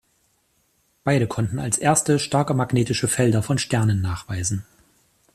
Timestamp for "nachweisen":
4.01-4.65